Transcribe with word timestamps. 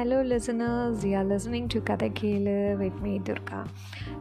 Hello 0.00 0.18
listeners 0.28 1.06
you 1.06 1.16
are 1.16 1.26
listening 1.26 1.66
to 1.66 1.82
Kathai 1.82 2.12
Kelu 2.20 2.76
with 2.76 3.00
me 3.02 3.18
Durga 3.18 3.64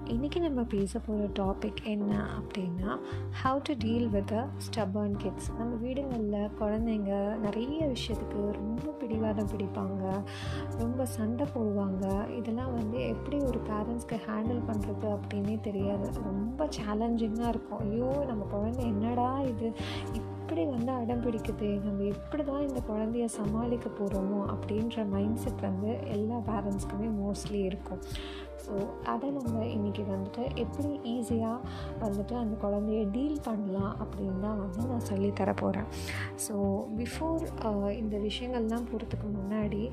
இன்றைக்கி 0.05 0.39
நம்ம 0.39 0.63
பேச 0.63 1.00
போகிற 1.00 1.28
டாபிக் 1.39 1.84
என்ன 1.84 2.25
அப்படின்னா 2.38 2.98
how 3.43 3.59
to 3.64 3.73
deal 3.78 4.10
with 4.10 4.32
a 4.32 4.47
stubborn 4.65 5.15
kids 5.18 5.50
நம்ம 5.57 5.75
வீடுகளில் 5.75 6.50
குழந்தைங்க 6.60 7.38
நிறைய 7.38 7.86
விஷயத்துக்கு 7.86 8.52
ரொம்ப 8.52 8.92
பிடிவாதம் 8.92 9.47
பிடிப்பாங்க. 9.47 10.23
ரொம்ப 10.78 11.05
சண்டை 11.05 11.47
போடுவாங்க. 11.55 12.38
இதெல்லாம் 12.38 12.73
வந்து 12.73 13.07
எப்படி 13.07 13.38
ஒரு 13.38 13.59
பேரண்ட்ஸ்க்கு 13.70 14.20
ஹேண்டில் 14.27 14.61
பண்ணுறது 14.68 15.18
அப்படின்னே 15.18 15.59
தெரியாது. 15.59 16.11
ரொம்ப 16.23 16.70
சேலஞ்சிங்காக 16.80 17.48
இருக்கும். 17.48 17.80
ஐயோ 17.80 18.25
நம்ம 18.27 18.46
குழந்தை 18.46 18.86
என்னடா 18.86 19.39
இது? 19.41 19.74
எப்படி 20.50 20.70
வந்து 20.70 20.92
அடம் 20.92 21.21
பிடிக்குது? 21.24 21.68
நம்ம 21.84 22.04
எப்படி 22.04 22.44
தான் 22.44 22.64
இந்த 22.68 22.80
குழந்தைய 22.88 23.26
சமாளிக்க 23.36 23.88
போகிறோமோ 23.89 24.39
அப்படின்ற 24.54 25.04
மைண்ட் 25.10 25.42
செட் 25.44 25.62
வந்து 25.66 25.89
எல்லா 26.16 26.38
பேரண்ட்ஸ்க்குமே 26.48 27.10
மோஸ்ட்லி 27.20 27.60
இருக்கும். 27.66 28.02
ஸோ 28.64 28.72
அதை 29.12 29.28
நம்ம 29.30 29.62
இன்றைக்கி 29.75 30.04
வந்துட்டு 30.14 30.44
எப்படி 30.64 30.89
ஈஸியாக 31.14 31.60
வந்துட்டு 32.00 32.36
அந்த 32.42 32.56
குழந்தைய 32.64 33.03
டீல் 33.12 33.38
பண்ணலாம் 33.44 33.94
அப்படின்னு 34.03 34.39
தான் 34.39 34.59
வந்து 34.64 34.81
நான் 34.92 35.08
சொல்லித்தர 35.12 35.53
போகிறேன் 35.56 35.88
ஸோ 36.48 36.56
பிஃபோர் 37.02 37.45
இந்த 38.02 38.17
விஷயங்கள்லாம் 38.28 38.89
போகிறதுக்கு 38.89 39.30
முன்னாடி 39.39 39.84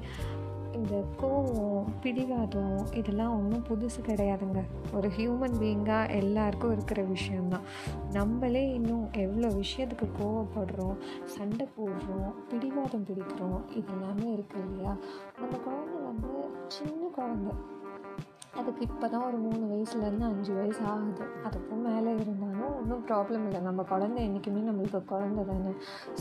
இந்த 0.76 1.04
கோவம் 1.20 1.84
பிடிவாதம் 2.02 2.92
இதெல்லாம் 2.92 3.34
ஒன்றும் 3.34 3.66
புதுசு 3.68 4.00
கிடையாதுங்க. 4.02 4.60
ஒரு 4.92 5.08
ஹியூமன் 5.08 5.56
பீயிங்காக 5.60 6.10
எல்லாருக்கும் 6.10 6.72
இருக்கிற 6.72 7.02
விஷயந்தான் 7.02 7.66
நம்மளே 8.12 8.64
இன்னும் 8.72 9.08
எவ்வளோ 9.12 9.48
விஷயத்துக்கு 9.54 10.08
கோவப்படுறோம் 10.20 10.96
சண்டை 11.24 11.68
போடுறோம் 11.78 12.32
பிடிவாதம் 12.48 13.04
பிடிக்கிறோம் 13.04 13.62
இதெல்லாமே 13.70 14.32
இருக்கு 14.32 14.60
இல்லையா? 14.68 14.96
நம்ம 15.40 15.56
குழந்தை 15.64 16.01
வந்து 16.02 16.34
சின்ன 16.68 17.06
குழந்தை. 17.12 17.54
அதுக்கு 18.56 18.82
இப்போ 18.82 19.08
தான் 19.08 19.26
ஒரு 19.26 19.36
மூணு 19.36 19.64
வயசுலேருந்து 19.73 20.26
அஞ்சு 20.32 20.54
வயசு 20.54 20.82
ஆகுது. 20.84 21.24
அதுக்கும் 21.46 21.84
மேலே 21.88 22.10
இருந்தாங்க. 22.12 22.55
இருந்தாலும் 22.66 22.78
ஒன்றும் 22.80 23.04
ப்ராப்ளம் 23.09 23.45
இல்லை. 23.48 23.60
நம்ம 23.68 23.80
குழந்தை 23.90 24.20
என்றைக்குமே 24.26 24.60
நம்மளுக்கு 24.68 25.00
குழந்த 25.12 25.40
தானே. 25.50 25.72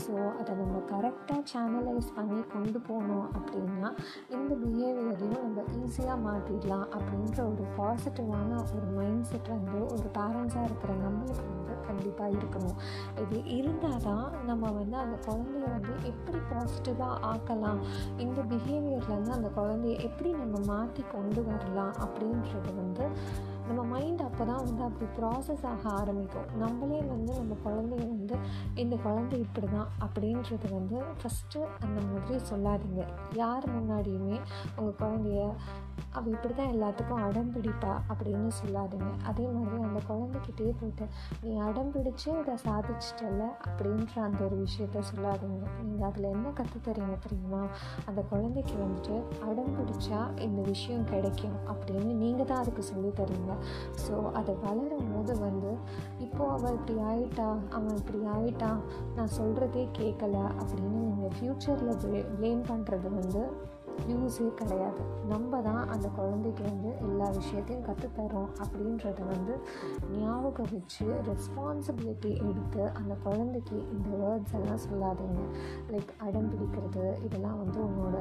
ஸோ 0.02 0.12
அதை 0.40 0.52
நம்ம 0.62 0.76
கரெக்டாக 0.92 1.40
சேனலைஸ் 1.52 2.10
பண்ணி 2.18 2.40
கொண்டு 2.54 2.78
போனோம் 2.88 3.28
அப்படின்னா 3.38 3.90
இந்த 4.36 4.52
பிஹேவியரையும் 4.62 5.44
நம்ம 5.46 5.64
ஈஸியாக 5.80 6.18
மாற்றிடலாம் 6.26 6.86
அப்படின்ற 6.98 7.38
ஒரு 7.52 7.64
பாசிட்டிவான 7.78 8.50
ஒரு 8.74 8.86
மைண்ட் 8.98 9.28
செட் 9.30 9.50
வந்து 9.56 9.80
ஒரு 9.94 10.06
பேரண்ட்ஸாக 10.18 10.68
இருக்கிற 10.68 10.92
நம்மளுக்கு 11.06 11.46
வந்து 11.54 11.74
கண்டிப்பாக 11.88 12.36
இருக்கணும். 12.38 12.78
இது 13.22 13.36
இருந்தால் 13.58 14.04
தான் 14.08 14.26
நம்ம 14.50 14.70
வந்து 14.78 14.96
அந்த 15.04 15.16
குழந்தைய 15.26 15.66
வந்து 15.76 15.94
எப்படி 16.12 16.38
பாசிட்டிவாக 16.52 17.20
ஆக்கலாம்? 17.32 17.82
இந்த 18.24 18.38
பிஹேவியர்லேருந்து 18.52 19.36
அந்த 19.38 19.50
குழந்தைய 19.58 19.96
எப்படி 20.08 20.30
நம்ம 20.42 20.56
மாற்றி 20.72 21.04
கொண்டு 21.16 21.42
வரலாம் 21.50 21.94
அப்படின்றது 22.06 22.72
வந்து 22.82 23.04
நம்ம 23.68 23.82
மைண்ட் 23.92 24.22
அப்போ 24.28 24.42
தான் 24.44 24.62
வந்து 24.66 24.82
அப்படி 24.88 25.06
ப்ராசஸ் 25.18 25.64
ஆக 25.72 25.82
ஆரம்பிக்கும். 26.00 26.48
நம்மளே 26.62 27.00
வந்து 27.14 27.32
நம்ம 27.40 27.56
குழந்தைய 27.66 28.04
வந்து 28.14 28.36
இந்த 28.74 28.96
குழந்தை 28.96 29.38
இப்படி 29.46 29.68
தான் 29.76 29.88
அப்படின்றது 30.06 30.68
வந்து 30.78 30.98
ஃபஸ்ட்டு 31.20 31.64
அந்த 31.84 31.98
மாதிரி 32.10 32.38
சொல்லாதீங்க. 32.50 33.02
யார் 33.34 33.66
முன்னாடியுமே 33.76 34.38
உங்கள் 34.76 34.98
குழந்தைய 35.02 35.42
அவள் 36.16 36.34
இப்படி 36.36 36.54
தான் 36.54 36.72
எல்லாத்துக்கும் 36.74 37.22
அடம் 37.26 37.52
பிடிப்பா 37.54 37.92
அப்படின்னு 38.10 38.50
சொல்லாதீங்க. 38.60 39.10
அதே 39.30 39.46
மாதிரி 39.54 39.76
அந்த 39.88 40.00
குழந்தைக்கிட்டே 40.08 40.68
போயிட்டு 40.80 41.06
நீ 41.42 41.52
அடம் 41.66 41.92
பிடிச்சு 41.94 42.28
இதை 42.42 42.54
சாதிச்சிட்டல 42.66 43.44
அப்படின்ற 43.66 44.14
அந்த 44.28 44.40
ஒரு 44.48 44.56
விஷயத்த 44.64 45.02
சொல்லாதீங்க. 45.10 45.64
நீங்கள் 45.82 46.08
அதில் 46.08 46.28
என்ன 46.34 46.52
கற்றுத்தரீங்க 46.60 47.16
தெரியுமா? 47.26 47.62
அந்த 48.08 48.20
குழந்தைக்கு 48.32 48.76
வந்துட்டு 48.84 49.16
அடம் 49.48 49.74
பிடிச்சா 49.78 50.20
இந்த 50.48 50.60
விஷயம் 50.72 51.06
கிடைக்கும் 51.12 51.58
அப்படின்னு 51.72 52.12
நீங்கள் 52.22 52.50
தான் 52.52 52.62
அதுக்கு 52.64 52.84
சொல்லி 52.92 53.12
தரீங்க. 53.22 53.52
ஸோ 54.04 54.14
அதை 54.40 54.54
வளரும் 54.66 55.10
போது 55.14 55.34
வந்து 55.46 55.72
இப்போது 56.26 56.50
அவள் 56.56 56.76
இப்படி 56.80 56.96
ஆயிட்டா 57.12 57.48
அவன் 57.76 57.96
இப்படி 58.02 58.20
ஆயிட்டான் 58.36 58.80
நான் 59.16 59.34
சொல்கிறதே 59.38 59.84
கேட்கல 60.00 60.36
அப்படின்னு 60.60 60.98
நீங்கள் 61.06 61.34
ஃப்யூச்சரில் 61.36 61.98
ப்ளே 62.02 62.20
ப்ளேம் 62.36 62.62
பண்ணுறது 62.70 63.08
வந்து 63.18 63.42
யூஸே 64.10 64.46
கிடையாது. 64.60 65.02
நம்ம 65.32 65.60
தான் 65.66 65.82
அந்த 65.94 66.08
குழந்தைக்கு 66.18 66.62
வந்து 66.70 66.90
எல்லா 67.06 67.28
விஷயத்தையும் 67.38 67.84
கற்றுத்தரோம் 67.88 68.50
அப்படின்றத 68.64 69.20
வந்து 69.32 69.54
ஞாபகம் 70.18 70.70
வச்சு 70.74 71.06
ரெஸ்பான்சிபிலிட்டி 71.28 72.30
எடுத்து 72.48 72.82
அந்த 73.00 73.14
குழந்தைக்கு 73.26 73.78
இந்த 73.96 74.10
வேர்ட்ஸ் 74.22 74.54
எல்லாம் 74.58 74.82
சொல்லாதீங்க. 74.86 75.42
லைக் 75.92 76.12
அடம் 76.26 76.50
பிடிக்கிறது 76.52 77.04
இதெல்லாம் 77.28 77.58
வந்து 77.62 77.78
உன்னோட 77.88 78.18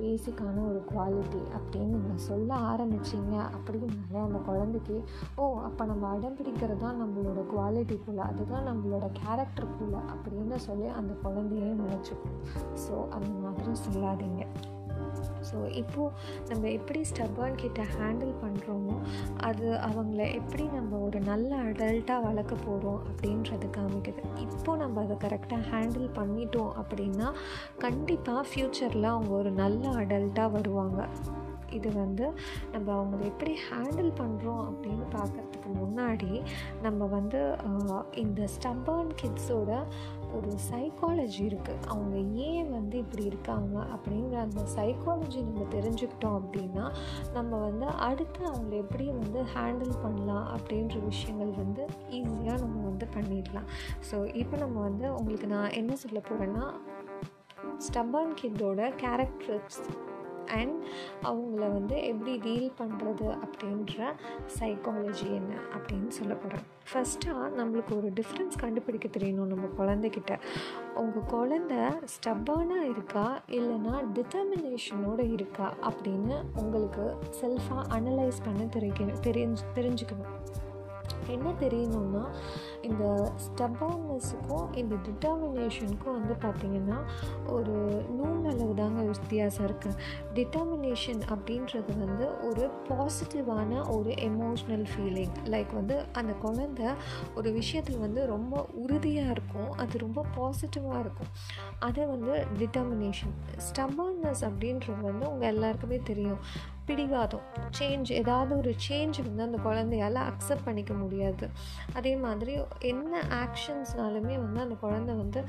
பேசிக்கான 0.00 0.64
ஒரு 0.70 0.82
குவாலிட்டி 0.92 1.42
அப்படின்னு 1.58 1.94
நீங்கள் 1.96 2.24
சொல்ல 2.28 2.50
ஆரம்பிச்சிங்க 2.72 3.36
அப்படின்னாலே 3.56 4.20
அந்த 4.26 4.40
குழந்தைக்கு 4.50 4.98
ஓ 5.36 5.52
அப்போ 5.68 5.84
நம்ம 5.92 6.08
அடம் 6.14 6.38
பிடிக்கிறது 6.40 6.82
தான் 6.86 7.00
நம்மளோட 7.02 7.42
குவாலிட்டி 7.54 7.98
போல் 8.06 8.26
அதுதான் 8.30 8.68
நம்மளோட 8.70 9.06
கேரக்டர் 9.22 9.74
போல் 9.76 9.96
அப்படின்னு 10.14 10.58
சொல்லி 10.68 10.88
அந்த 11.00 11.12
குழந்தையே 11.24 11.70
நினச்சிக்கும். 11.84 12.38
ஸோ 12.84 12.94
அந்த 13.16 13.32
மாதிரி 13.44 13.74
சொல்லாதீங்க. 13.86 14.42
ஸோ 15.50 15.58
இப்போது 15.72 16.14
நம்ம 16.48 16.68
எப்படி 16.68 17.00
ஸ்டப்பான் 17.10 17.54
கிட்ட 17.54 17.82
ஹேண்டில் 17.96 18.34
பண்ணுறோமோ 18.42 18.96
அது 19.40 19.66
அவங்கள 19.88 20.20
எப்படி 20.32 20.64
நம்ம 20.78 20.98
ஒரு 20.98 21.20
நல்ல 21.20 21.50
அடல்ட்டாக 21.68 22.26
வளர்க்க 22.28 22.54
போகிறோம் 22.66 23.00
அப்படின்றது 23.10 23.68
காமிக்குது. 23.78 24.24
இப்போது 24.46 24.78
நம்ம 24.78 25.02
அதை 25.02 25.16
கரெக்டாக 25.26 25.62
ஹேண்டில் 25.72 26.08
பண்ணிட்டோம் 26.18 26.72
அப்படின்னா 26.82 27.28
கண்டிப்பாக 27.78 28.44
ஃப்யூச்சரில் 28.50 29.12
அவங்க 29.14 29.32
ஒரு 29.42 29.52
நல்ல 29.62 29.82
அடல்ட்டாக 30.02 30.50
வருவாங்க. 30.50 31.00
இது 31.78 31.88
வந்து 31.92 32.24
நம்ம 32.72 32.86
அவங்கள 32.94 33.20
எப்படி 33.24 33.52
ஹேண்டில் 33.66 34.08
பண்ணுறோம் 34.20 34.62
அப்படின்னு 34.68 35.04
பார்க்குறதுக்கு 35.12 35.70
முன்னாடி 35.82 36.30
நம்ம 36.82 37.06
வந்து 37.16 37.40
இந்த 38.14 38.48
ஸ்டப்பான் 38.54 39.10
கிட்ஸோட 39.20 39.70
ஒரு 40.34 40.52
சைக்காலஜி 40.70 41.42
இருக்குது 41.48 41.86
அவங்க 41.86 42.16
ஏன் 42.48 42.70
வந்து 42.70 42.98
இப்படி 42.98 43.24
இருக்காங்க 43.24 43.76
அப்படிங்கிற 43.94 44.36
அந்த 44.40 44.62
சைக்காலஜி 44.76 45.40
நம்ம 45.42 45.66
தெரிஞ்சுக்கிட்டோம் 45.74 46.38
அப்படின்னா 46.40 46.86
நம்ம 47.32 47.58
வந்து 47.58 47.86
அடுத்து 47.86 48.42
அவங்கள 48.46 48.76
எப்படி 48.84 49.06
வந்து 49.10 49.42
ஹேண்டில் 49.54 49.94
பண்ணலாம் 50.02 50.46
அப்படின்ற 50.56 51.04
விஷயங்கள் 51.04 51.52
வந்து 51.62 51.84
ஈஸியாக 52.10 52.58
நம்ம 52.60 52.76
வந்து 52.88 53.08
பண்ணிடலாம். 53.14 53.68
ஸோ 54.10 54.34
இப்போ 54.34 54.56
நம்ம 54.56 54.80
வந்து 54.80 55.14
உங்களுக்கு 55.14 55.46
நான் 55.46 55.70
என்ன 55.70 55.96
சொல்ல 55.96 56.20
போகிறேன்னா 56.30 56.66
ஸ்டப்பான் 57.86 58.32
கிட்டோட 58.42 58.80
கேரக்டர்ஸ் 59.02 59.80
அண்ட் 60.52 60.84
அவங்கள 61.22 61.72
வந்து 61.72 62.02
எப்படி 62.02 62.36
டீல் 62.36 62.72
பண்ணுறது 62.78 63.38
அப்படின்ற 63.40 64.12
சைக்காலஜி 64.58 65.24
என்ன 65.24 65.54
அப்படின்னு 65.54 66.08
சொல்ல 66.08 66.34
போகிறேன் 66.34 66.78
ஃபஸ்ட்டாக 66.92 67.60
நம்மளுக்கு 67.60 67.96
ஒரு 67.96 68.12
டிஃப்ரென்ஸ் 68.12 68.58
கண்டுபிடிக்க 68.58 69.08
தெரியணும் 69.08 69.52
நம்ம 69.54 69.66
குழந்தைகிட்ட. 69.78 70.38
உங்கள் 70.94 71.28
குழந்த 71.28 71.92
ஸ்டப்பானாக 72.04 72.90
இருக்கா? 72.90 73.42
இல்லைனா 73.46 74.04
டிட்டர்மினேஷனோடு 74.14 75.32
இருக்கா? 75.32 75.74
அப்படின்னு 75.82 76.42
உங்களுக்கு 76.56 77.16
செல்ஃபாக 77.40 77.84
அனலைஸ் 77.88 78.42
பண்ண 78.44 78.64
தெரிவிக்கணும் 78.64 79.20
தெரிஞ்சு 79.22 79.56
தெரிஞ்சுக்கணும். 79.74 80.34
என்ன 81.30 81.52
தெரியணும்னா 81.60 82.24
இந்த 82.82 83.04
ஸ்டப்பானஸுக்கும் 83.44 84.76
இந்த 84.76 84.94
டிட்டர்மினேஷனுக்கும் 85.06 86.16
வந்து 86.18 86.34
பார்த்திங்கன்னா 86.44 86.98
ஒரு 87.56 87.74
நூலளவு 88.18 88.74
தாங்க 88.74 89.02
வித்தியாசம் 89.02 89.66
இருக்குது 89.66 89.98
டிட்டர்மினேஷன் 90.34 91.22
அப்படின்றது 91.34 91.92
வந்து 92.04 92.26
ஒரு 92.48 92.64
பாசிட்டிவான 92.88 93.72
ஒரு 93.96 94.10
எமோஷ்னல் 94.28 94.86
ஃபீலிங் 94.92 95.36
லைக் 95.44 95.72
வந்து 95.74 95.96
அந்த 96.12 96.32
குழந்த 96.44 96.94
ஒரு 97.34 97.48
விஷயத்தில் 97.52 97.98
வந்து 97.98 98.26
ரொம்ப 98.26 98.66
உறுதியாக 98.74 99.30
இருக்கும். 99.30 99.70
அது 99.82 99.98
ரொம்ப 99.98 100.24
பாசிட்டிவாக 100.36 101.02
இருக்கும். 101.04 101.30
அதை 101.78 102.04
வந்து 102.06 102.34
டிட்டர்மினேஷன் 102.58 103.34
ஸ்டப்பானஸ் 103.68 104.42
அப்படின்றது 104.48 105.00
வந்து 105.00 105.24
உங்கள் 105.30 105.52
எல்லாருக்குமே 105.54 106.00
தெரியும். 106.10 106.40
பிடிவாதம். 106.90 107.44
சேஞ்ச் 107.78 108.08
ஏதாவது 108.20 108.52
ஒரு 108.60 108.72
சேஞ்ச் 108.86 109.18
வந்து 109.26 109.42
அந்த 109.48 109.58
குழந்தையால் 109.66 110.18
அக்செப்ட் 110.28 110.64
பண்ணிக்க 110.64 110.92
முடியாது. 111.02 111.46
அதே 111.98 112.14
மாதிரி 112.24 112.54
என்ன 112.92 113.22
ஆக்ஷன்ஸ்னாலுமே 113.42 114.36
வந்து 114.44 114.60
அந்த 114.66 114.76
குழந்தை 114.84 115.14
வந்து 115.22 115.42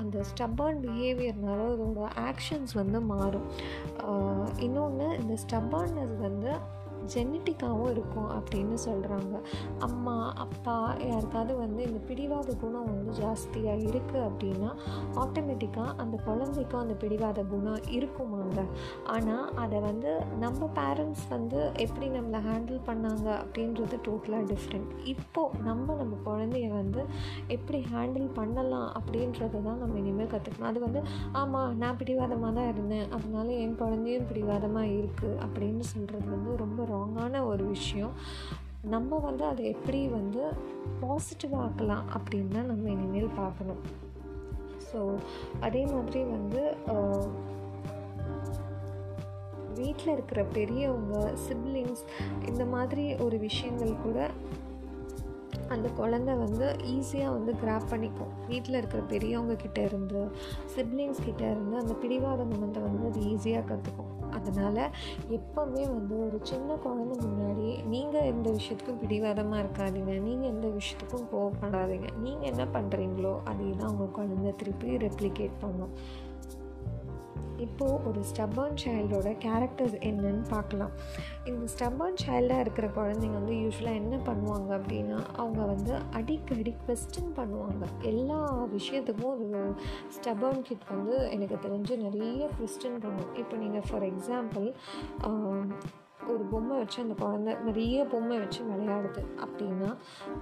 அந்த 0.00 0.16
ஸ்டப்பர்ன் 0.30 0.80
பிஹேவியர்னால 0.86 1.60
அதோட 1.74 2.08
ஆக்ஷன்ஸ் 2.30 2.74
வந்து 2.74 3.00
மாறும். 3.12 3.46
இன்னொன்று 4.66 5.08
இந்த 5.20 5.36
ஸ்டப்பர்னஸ் 5.44 6.16
வந்து 6.26 6.52
ஜெனட்டிக்காகவும் 7.14 7.92
இருக்கும் 7.94 8.30
அப்படின்னு 8.38 8.76
சொல்கிறாங்க 8.86 9.34
அம்மா 9.78 10.16
அப்பா 10.44 10.76
யாருக்காவது 11.08 11.52
வந்து 11.56 11.80
இந்த 11.88 12.00
பிடிவாத 12.08 12.54
குணம் 12.62 12.90
வந்து 12.92 13.12
ஜாஸ்தியாக 13.20 13.84
இருக்குது 13.88 14.24
அப்படின்னா 14.28 14.70
ஆட்டோமேட்டிக்காக 15.22 15.94
அந்த 16.04 16.16
குழந்தைக்கும் 16.26 16.82
அந்த 16.82 16.94
பிடிவாத 17.02 17.44
குணம் 17.52 17.82
இருக்குமாங்க. 17.96 18.60
ஆனால் 19.14 19.46
அதை 19.62 19.78
வந்து 19.80 20.10
நம்ம 20.38 20.70
பேரண்ட்ஸ் 20.78 21.24
வந்து 21.30 21.60
எப்படி 21.84 22.06
நம்மளை 22.08 22.40
ஹேண்டில் 22.48 22.80
பண்ணாங்க 22.88 23.26
அப்படின்றது 23.42 23.96
டோட்டலாக 24.06 24.44
டிஃப்ரெண்ட் 24.52 24.90
இப்போது 25.14 25.62
நம்ம 25.68 25.94
நம்ம 25.94 26.14
குழந்தைய 26.28 26.68
வந்து 26.70 27.02
எப்படி 27.46 27.78
ஹேண்டில் 27.92 28.28
பண்ணலாம் 28.38 28.88
அப்படின்றத 28.98 29.62
தான் 29.68 29.80
நம்ம 29.82 29.98
இனிமேல் 29.98 30.32
கற்றுக்கணும் 30.34 30.70
அது 30.70 30.80
வந்து 30.80 31.00
ஆமாம் 31.40 31.72
நான் 31.78 31.98
பிடிவாதமாக 32.00 32.52
தான் 32.58 32.70
இருந்தேன். 32.72 33.06
அதனால 33.16 33.48
என் 33.64 33.76
குழந்தையும் 33.82 34.28
பிடிவாதமாக 34.30 34.94
இருக்குது 34.98 35.38
அப்படின்னு 35.46 35.84
சொல்கிறது 35.92 36.28
வந்து 36.34 36.50
ரொம்ப 36.56 36.80
ஸ்ட்ராங்கான 36.96 37.40
ஒரு 37.52 37.64
விஷயம். 37.76 38.12
நம்ம 38.94 39.18
வந்து 39.26 39.44
அதை 39.44 39.62
எப்படி 39.74 40.00
வந்து 40.08 40.42
பாசிட்டிவாக 41.02 41.64
ஆக்கலாம் 41.66 42.06
அப்படின்னு 42.16 42.54
தான் 42.56 42.70
நம்ம 42.72 42.84
இனிமேல் 42.94 43.36
பார்க்கணும். 43.40 43.82
ஸோ 44.88 44.98
அதே 45.66 45.82
மாதிரி 45.92 46.20
வந்து 46.34 46.62
வீட்டில் 49.78 50.12
இருக்கிற 50.14 50.40
பெரியவங்க 50.56 51.16
சிப்ளிங்ஸ் 51.46 52.04
இந்த 52.50 52.62
மாதிரி 52.74 53.04
ஒரு 53.24 53.36
விஷயங்கள் 53.46 54.02
கூட 54.04 54.18
அந்த 55.74 55.86
குழந்த 56.00 56.30
வந்து 56.44 56.66
ஈஸியாக 56.96 57.34
வந்து 57.36 57.52
கிராப் 57.62 57.88
பண்ணிக்கும். 57.92 58.32
வீட்டில் 58.50 58.78
இருக்கிற 58.80 59.02
பெரியவங்க 59.12 59.54
கிட்டே 59.64 59.84
இருந்து 59.90 60.20
சிப்ளிங்ஸ் 60.74 61.24
கிட்டே 61.28 61.46
இருந்து 61.54 61.76
அந்த 61.82 61.94
பிடிவாத 62.02 62.44
குணத்தை 62.52 62.82
வந்து 62.88 63.06
அது 63.10 63.22
ஈஸியாக 63.32 63.64
கற்றுக்கும் 63.70 64.12
அதனால் 64.36 64.80
எப்போவுமே 65.36 65.84
வந்து 65.96 66.14
ஒரு 66.26 66.38
சின்ன 66.50 66.74
குழந்தை 66.84 67.14
முன்னாடி 67.26 67.68
நீங்கள் 67.92 68.28
எந்த 68.32 68.46
விஷயத்துக்கும் 68.56 69.00
பிடிவாதமாக 69.02 69.62
இருக்காதீங்க. 69.64 70.12
நீங்கள் 70.26 70.50
எந்த 70.54 70.66
விஷயத்துக்கும் 70.78 71.26
கோவப்படாதீங்க. 71.32 72.08
நீங்கள் 72.24 72.50
என்ன 72.52 72.64
பண்ணுறீங்களோ 72.76 73.34
அதே 73.50 73.70
தான் 73.80 73.90
உங்கள் 73.92 74.14
குழந்தை 74.18 74.52
திருப்பி 74.62 74.96
ரெப்ளிகேட் 75.06 75.56
பண்ணும். 75.64 75.94
இப்போது 77.64 78.00
ஒரு 78.08 78.20
ஸ்டப்பான் 78.30 78.76
சைல்டோட 78.82 79.28
கேரக்டர்ஸ் 79.44 79.96
என்னன்னு 80.08 80.44
பார்க்கலாம். 80.48 80.92
இந்த 81.50 81.64
ஸ்டப்பான் 81.74 82.18
சைல்டாக 82.24 82.64
இருக்கிற 82.64 82.86
குழந்தைங்க 82.98 83.38
வந்து 83.40 83.56
யூஸ்வலாக 83.64 84.00
என்ன 84.02 84.16
பண்ணுவாங்க 84.28 84.70
அப்படின்னா 84.78 85.18
அவங்க 85.40 85.60
வந்து 85.72 85.94
அடிக்கடி 86.18 86.74
கொஸ்டின் 86.86 87.32
பண்ணுவாங்க. 87.38 87.84
எல்லா 88.12 88.40
விஷயத்துக்கும் 88.76 89.34
ஒரு 89.34 89.74
ஸ்டப்பான் 90.16 90.64
கிட் 90.68 90.88
வந்து 90.94 91.16
எனக்கு 91.36 91.58
தெரிஞ்சு 91.68 91.96
நிறைய 92.06 92.48
கொஸ்டின் 92.58 92.98
பண்ணும். 93.04 93.34
இப்போ 93.42 93.56
நீங்கள் 93.56 93.86
ஃபார் 93.90 94.08
எக்ஸாம்பிள் 94.12 94.68
ஒரு 96.32 96.44
பொம்மை 96.44 96.78
வச்சு 96.78 97.02
அந்த 97.02 97.14
குழந்த 97.24 97.56
நிறைய 97.62 98.04
பொம்மை 98.04 98.38
வச்சு 98.38 98.60
விளையாடுது 98.64 99.22
அப்படின்னா 99.44 99.90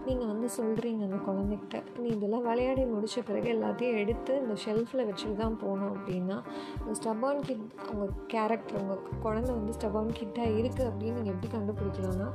நீங்கள் 0.07 0.27
வந்து 0.27 0.49
சொல்கிறீங்க 0.57 1.03
அந்த 1.03 1.17
குழந்தைகிட்ட 1.17 1.83
நீ 1.99 2.09
இதெல்லாம் 2.09 2.43
விளையாடி 2.43 2.85
முடித்த 2.85 3.23
பிறகு 3.23 3.49
எல்லாத்தையும் 3.55 3.99
எடுத்து 3.99 4.41
இந்த 4.43 4.55
ஷெல்ஃபில் 4.67 5.07
வச்சுட்டு 5.11 5.35
தான் 5.35 5.59
போனோம் 5.65 5.93
அப்படின்னா 5.95 6.39
இந்த 6.81 6.95
ஸ்டபான் 7.01 7.41
கிட் 7.41 7.67
அவங்க 7.89 8.09
கேரக்டர் 8.27 8.81
உங்கள் 8.81 9.03
குழந்த 9.23 9.51
வந்து 9.53 9.73
ஸ்டபான் 9.73 10.13
கிட்டாக 10.13 10.49
இருக்குது 10.49 10.89
அப்படின்னு 10.91 11.19
நீங்கள் 11.21 11.35
எப்படி 11.35 11.51
கண்டுபிடிக்கலாம்னா 11.57 12.31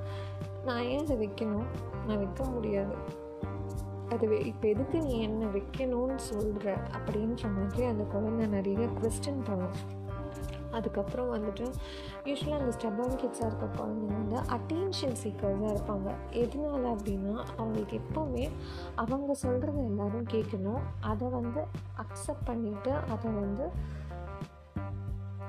நான் 0.66 0.84
ஏன் 0.84 1.00
அதை 1.00 1.18
வைக்கணும்? 1.18 1.68
நான் 2.08 2.18
வைக்க 2.18 2.44
முடியாது. 2.44 2.96
அது 4.10 4.46
இப்போ 4.46 4.68
எதுக்கு 4.68 5.00
நீ 5.00 5.22
என்னை 5.22 5.48
வைக்கணும்னு 5.48 6.16
சொல்கிற 6.16 6.78
அப்படின்ற 6.98 7.44
மாதிரி 7.58 7.84
அந்த 7.86 8.04
குழந்தை 8.04 8.48
நிறைய 8.48 8.88
கொஸ்டின் 9.02 9.44
பண்ணும். 9.46 9.76
அதுக்கப்புறம் 10.72 11.34
வந்துட்டு 11.34 11.74
யூஸ்வலாக 12.24 12.60
அந்த 12.60 12.78
ஸ்டெபன் 12.78 13.20
கிட்ஸாக 13.20 13.46
இருக்க 13.46 13.66
குழந்தைங்க 13.66 14.18
வந்து 14.18 14.36
அட்டென்ஷன் 14.36 15.16
சீக்கர்ஸாக 15.24 15.74
இருப்பாங்க. 15.76 16.14
எதனால 16.32 16.96
அப்படின்னா 16.96 17.46
அவங்களுக்கு 17.58 18.00
எப்போவுமே 18.00 18.50
அவங்க 18.96 19.36
சொல்கிறத 19.42 19.86
எல்லோரும் 19.86 20.28
கேட்கணும். 20.32 20.82
அதை 21.00 21.28
வந்து 21.28 21.66
அக்செப்ட் 21.98 22.48
பண்ணிவிட்டு 22.48 22.94
அதை 23.10 23.32
வந்து 23.32 23.70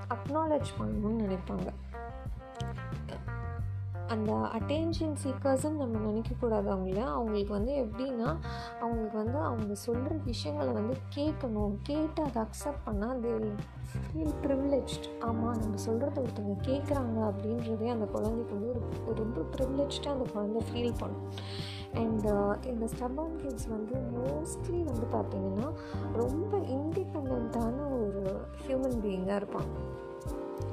அக்னாலேஜ் 0.09 0.71
பண்ணணும்னு 0.81 1.23
நினைப்பாங்க. 1.25 1.69
அந்த 4.15 4.33
அட்டென்ஷன் 4.59 5.17
சீக்கர்ஸ்ன்னு 5.23 5.81
நம்ம 5.83 5.99
நினைக்கக்கூடாது 6.11 6.69
அவங்கள 6.75 7.01
அவங்களுக்கு 7.17 7.53
வந்து 7.53 7.73
எப்படின்னா 7.85 8.31
அவங்களுக்கு 8.81 9.17
வந்து 9.17 9.39
அவங்க 9.39 9.75
சொல்கிற 9.75 10.15
விஷயங்களை 10.25 10.73
வந்து 10.73 10.97
கேட்கணும். 11.17 11.75
கேட்டு 11.83 12.23
அதை 12.23 12.43
அக்செப்ட் 12.43 12.87
பண்ணால் 12.87 13.21
தே 13.21 13.35
ஃபீல் 13.93 14.35
ப்ரிவிலேஜ்ட் 14.45 15.07
ஆமாம் 15.21 15.59
நம்ம 15.59 15.79
சொல்கிறத 15.87 16.17
ஒருத்தவங்க 16.25 16.57
கேட்குறாங்க 16.63 17.19
அப்படின்றதே 17.31 17.87
அந்த 17.87 18.07
குழந்தைக்கு 18.07 18.55
வந்து 18.55 18.73
ஒரு 19.09 19.17
ரொம்ப 19.17 19.45
ப்ரிவிலேஜ்டாக 19.57 20.15
அந்த 20.17 20.27
குழந்தை 20.33 20.63
ஃபீல் 20.71 20.99
பண்ணும். 20.99 21.29
அண்ட் 21.95 22.27
uh, 22.27 22.67
இந்த 22.67 22.85
ஸ்டபான் 22.87 23.37
கிட்ஸ் 23.37 23.67
வந்து 23.67 23.97
மோஸ்ட்லி 24.17 24.81
வந்து 24.85 25.07
பார்த்திங்கன்னா 25.13 25.69
ரொம்ப 26.13 26.59
இண்டிபெண்ட்டான 26.59 27.77
ஒரு 28.03 28.23
ஹியூமன் 28.67 29.01
பீயிங்காக 29.03 29.41
இருப்பாங்க. 29.43 29.75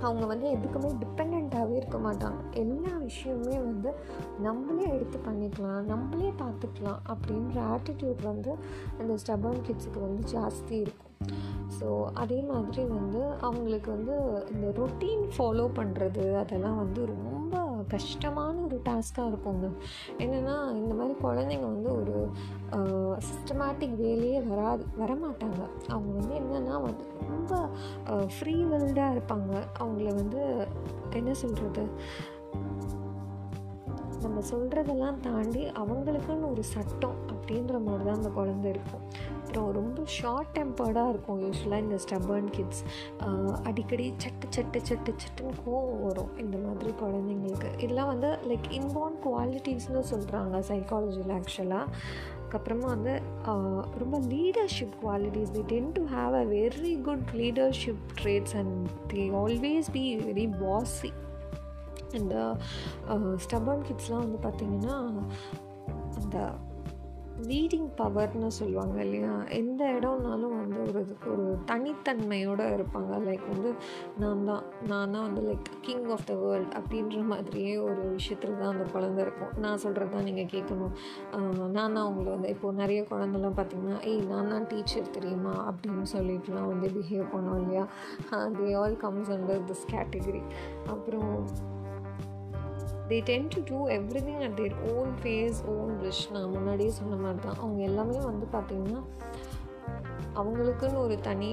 அவங்க 0.01 0.25
வந்து 0.25 0.47
எதுக்குமே 0.49 0.91
டிபெண்ட்டாகவே 1.01 1.75
இருக்க 1.75 1.97
மாட்டாங்க. 1.97 2.39
எல்லா 2.53 2.93
விஷயமுமே 2.99 3.57
வந்து 3.69 3.93
நம்மளே 4.39 4.83
எடுத்து 4.83 5.19
பண்ணிக்கலாம் 5.29 5.81
நம்மளே 5.85 6.33
பார்த்துக்கலாம் 6.41 6.99
அப்படின்ற 7.07 7.61
ஆட்டிடியூட் 7.75 8.21
வந்து 8.23 8.55
இந்த 8.99 9.13
ஸ்டபான் 9.25 9.65
கிட்ஸுக்கு 9.67 9.99
வந்து 9.99 10.23
ஜாஸ்தி 10.33 10.75
இருக்கும். 10.75 11.03
ஸோ 11.79 12.03
அதே 12.13 12.41
மாதிரி 12.41 12.83
வந்து 12.83 13.25
அவங்களுக்கு 13.39 13.91
வந்து 13.91 14.15
இந்த 14.51 14.67
ரொட்டீன் 14.81 15.25
ஃபாலோ 15.37 15.69
பண்ணுறது 15.75 16.35
அதெல்லாம் 16.35 16.77
வந்து 16.77 17.05
ரொம்ப 17.05 17.66
கஷ்டமான 17.93 18.55
ஒரு 18.67 18.77
டாஸ்க்காக 18.87 19.29
இருக்குங்க. 19.31 19.67
என்னென்னா 20.23 20.55
இந்த 20.81 20.93
மாதிரி 20.99 21.13
குழந்தைங்க 21.25 21.67
வந்து 21.75 21.91
ஒரு 21.99 22.15
சிஸ்டமேட்டிக் 23.29 23.95
வேலையே 24.03 24.39
வராது 24.51 24.85
வரமாட்டாங்க. 25.01 25.61
அவங்க 25.95 26.11
வந்து 26.19 26.35
என்னென்னா 26.41 26.75
வந்து 26.87 27.05
ரொம்ப 27.31 27.61
ஃப்ரீ 28.35 28.55
வெல்டாக 28.73 29.15
இருப்பாங்க. 29.15 29.53
அவங்கள 29.79 30.09
வந்து 30.21 30.41
என்ன 31.19 31.33
சொல்கிறது 31.43 31.85
நம்ம 34.23 34.41
சொல்கிறதெல்லாம் 34.51 35.19
தாண்டி 35.25 35.63
அவங்களுக்குன்னு 35.81 36.51
ஒரு 36.51 36.63
சட்டம் 36.73 37.17
அப்படின்ற 37.31 37.75
மாதிரி 37.85 38.03
தான் 38.07 38.19
அந்த 38.19 38.29
குழந்தை 38.37 38.67
இருக்கும். 38.75 39.03
அப்புறம் 39.57 39.85
ரொம்ப 39.85 40.01
ஷார்ட் 40.05 40.51
டெம்பர்டாக 40.53 41.09
இருக்கும் 41.09 41.39
யூஸ்வலாக 41.39 41.79
இந்த 41.79 41.97
ஸ்டபர்ன் 42.03 42.49
கிட்ஸ் 42.51 42.83
அடிக்கடி 43.63 44.13
சட்டு 44.23 44.47
சட்டு 44.55 44.81
சட்டு 44.89 45.13
சட்டுன்னு 45.23 45.53
கோவம் 45.65 46.01
வரும் 46.03 46.37
இந்த 46.39 46.57
மாதிரி 46.57 46.93
குழந்தைங்களுக்கு. 47.01 47.69
இதெல்லாம் 47.79 48.07
வந்து 48.07 48.27
லைக் 48.27 48.67
இன்பார்ன் 48.69 49.19
குவாலிட்டிஸ்னு 49.25 50.03
சொல்கிறாங்க 50.11 50.61
சைக்காலஜியில் 50.69 51.35
ஆக்சுவலாக 51.39 51.85
அதுக்கப்புறமா 52.41 52.79
வந்து 52.79 53.21
ரொம்ப 53.97 54.19
leadership 54.19 54.93
qualities 55.03 55.51
they 55.51 55.61
tend 55.61 55.91
to 55.91 56.03
have 56.05 56.33
a 56.33 56.45
very 56.45 57.01
good 57.01 57.27
leadership 57.33 58.03
traits 58.23 58.55
and 58.55 58.87
they 59.07 59.29
always 59.31 59.89
be 59.91 60.17
very 60.17 60.45
bossy 60.61 61.11
அந்த 62.13 62.35
ஸ்டபர்ன் 63.15 63.83
கிட்ஸ்லாம் 63.89 64.23
வந்து 64.25 64.39
பார்த்திங்கன்னா 64.49 64.95
அந்த 66.15 66.37
லீடிங் 67.49 67.89
பவர்னு 67.99 68.47
சொல்லுவாங்க 68.59 68.97
இல்லையா? 69.05 69.33
எந்த 69.59 69.81
இடம்னாலும் 69.97 70.55
வந்து 70.59 70.79
ஒரு 70.87 71.01
ஒரு 71.31 71.45
தனித்தன்மையோடு 71.71 72.65
இருப்பாங்க. 72.77 73.11
லைக் 73.27 73.45
வந்து 73.53 73.69
நான் 74.21 74.43
தான் 74.49 74.63
நான் 74.91 75.13
தான் 75.15 75.25
வந்து 75.27 75.41
like 75.49 75.69
king 75.87 76.07
of 76.15 76.25
the 76.29 76.35
world 76.43 76.73
அப்படின்ற 76.79 77.21
மாதிரியே 77.31 77.73
ஒரு 77.87 78.01
விஷயத்தில் 78.15 78.59
தான் 78.61 78.71
அந்த 78.73 78.87
குழந்த 78.95 79.19
இருக்கும். 79.25 79.53
நான் 79.65 79.81
சொல்கிறது 79.85 80.13
தான் 80.15 80.27
நீங்கள் 80.29 80.51
கேட்கணும். 80.55 80.93
நான் 81.75 81.95
தான் 81.97 82.03
அவங்கள 82.05 82.27
வந்து 82.35 82.51
இப்போது 82.55 82.79
நிறைய 82.81 83.01
குழந்தெல்லாம் 83.11 83.57
பார்த்திங்கன்னா 83.61 83.99
ஏய் 84.11 84.21
நான் 84.33 84.51
தான் 84.55 84.67
டீச்சர் 84.73 85.15
தெரியுமா? 85.17 85.55
அப்படின்னு 85.69 86.07
சொல்லிட்டுலாம் 86.15 86.69
வந்து 86.73 86.89
பிஹேவ் 86.97 87.33
பண்ணோம் 87.35 87.59
இல்லையா? 87.63 87.85
They 88.59 88.69
all 88.81 88.97
comes 89.05 89.31
under 89.37 89.65
this 89.71 89.87
category 89.95 90.43
அப்புறம் 90.93 91.31
they 93.09 93.17
tend 93.23 93.47
to 93.47 93.59
do 93.65 93.77
everything 94.27 94.41
at 94.41 94.55
their 94.55 94.73
own 94.93 95.11
pace 95.21 95.59
own 95.73 95.91
wish 96.01 96.23
நான் 96.31 96.49
முன்னாடியே 96.49 96.89
சொன்ன 96.89 97.15
மாதிரி 97.15 97.39
தான் 97.47 97.59
அவங்க 97.59 97.81
எல்லாமே 97.83 98.17
வந்து 98.19 98.45
பார்த்திங்கன்னா 98.55 99.01
அவங்களுக்குன்னு 100.35 100.97
ஒரு 100.97 101.15
தனி 101.21 101.51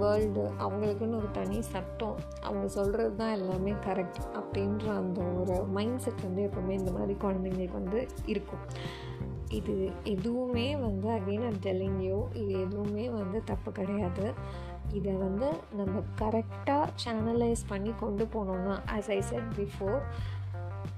வேர்ல்டு 0.00 0.42
அவங்களுக்குன்னு 0.58 1.16
ஒரு 1.16 1.28
தனி 1.32 1.58
சட்டம் 1.62 2.16
அவங்க 2.42 2.68
சொல்கிறது 2.68 3.16
தான் 3.16 3.32
எல்லாமே 3.32 3.72
கரெக்ட் 3.86 4.20
அப்படின்ற 4.34 4.86
அந்த 4.96 5.20
ஒரு 5.40 5.64
மைண்ட் 5.76 6.00
செட் 6.00 6.22
வந்து 6.22 6.42
எப்போவுமே 6.48 6.70
இந்த 6.70 6.90
மாதிரி 6.90 7.16
குழந்தைங்களுக்கு 7.24 7.72
வந்து 7.72 8.08
இருக்கும். 8.26 8.64
இது 9.48 9.74
எதுவுமே 10.02 10.76
வந்து 10.76 11.08
அகெயின் 11.08 11.46
அட் 11.46 11.62
டெல்லிங்யோ 11.66 12.20
இது 12.32 12.52
எதுவுமே 12.60 13.04
வந்து 13.10 13.40
தப்பு 13.44 13.72
கிடையாது. 13.72 14.26
இதை 14.92 15.12
வந்து 15.12 15.46
நம்ம 15.74 16.02
கரெக்டாக 16.20 16.86
சேனலைஸ் 17.04 17.62
பண்ணி 17.68 17.92
கொண்டு 18.00 18.24
போனோம்னா 18.34 18.74
ஆஸ் 18.96 19.10
ஐ 19.10 19.20
செட் 19.20 19.48
பிஃபோர் 19.58 20.00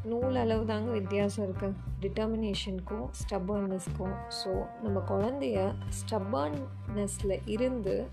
நூல் 0.05 0.37
அளவு 0.37 0.64
தாங்க 0.64 0.90
வித்தியாசம் 0.90 1.45
இருக்குது 1.45 1.75
டிட்டர்மினேஷனுக்கும் 2.00 3.09
ஸ்டப்பர்னஸ்க்கும் 3.21 4.14
ஸோ 4.45 4.50
நம்ம 4.83 5.00
குழந்தைய 5.00 5.75
ஸ்டப்பர்னஸில் 6.00 7.45
இருந்து 7.49 8.09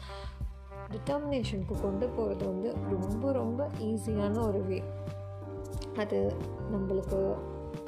டிட்டர்மினேஷனுக்கு 0.91 1.81
கொண்டு 1.81 2.07
போகிறது 2.07 2.45
வந்து 2.47 2.73
ரொம்ப 2.89 3.31
ரொம்ப 3.31 3.69
ஈஸியான 3.79 4.39
ஒரு 4.47 4.63
வே 4.65 4.83
அது 5.97 6.35
நம்மளுக்கு 6.71 7.35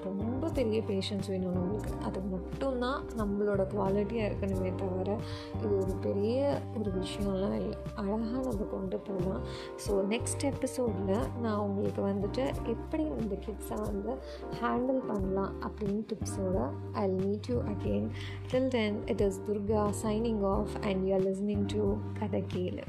ரொம்ப 0.03 0.50
பெரிய 0.50 0.82
பேஷன்ஸ் 0.89 1.29
வேணும் 1.29 1.56
நம்மளுக்கு. 1.58 1.94
அது 2.03 2.20
மட்டும்தான் 2.22 3.01
நம்மளோட 3.17 3.62
குவாலிட்டியாக 3.74 4.29
இருக்கணுமே 4.29 4.75
தவிர 4.75 5.17
இது 5.58 5.77
ஒரு 5.79 5.94
பெரிய 6.01 6.62
ஒரு 6.79 6.91
விஷயம்லாம் 7.00 7.56
இல்லை. 7.60 7.77
அழகாக 7.96 8.41
நம்ம 8.50 8.67
கொண்டு 8.72 9.00
போகலாம். 9.00 9.44
ஸோ 9.88 9.91
நெக்ஸ்ட் 10.13 10.46
எபிசோடில் 10.46 11.27
நான் 11.41 11.60
உங்களுக்கு 11.60 12.01
வந்துட்டு 12.01 12.46
எப்படி 12.65 13.03
இந்த 13.03 13.36
கிட்ஸை 13.48 13.77
வந்து 13.82 14.13
ஹேண்டில் 14.62 15.01
பண்ணலாம் 15.08 15.53
அப்படின்னு 15.62 16.03
டிப்ஸோட 16.13 16.58
I 16.94 17.08
meet 17.10 17.50
you 17.50 17.60
again 17.74 18.08
till 18.51 18.67
then 18.67 18.98
it 19.06 19.22
is 19.22 19.41
Durga 19.50 19.84
signing 20.03 20.44
off 20.56 20.75
and 20.82 21.08
you 21.08 21.13
are 21.13 21.22
listening 21.22 21.65
to 21.74 21.84
Kathai 22.20 22.44
Kelu 22.56 22.86